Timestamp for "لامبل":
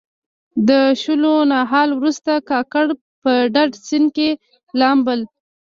4.79-5.19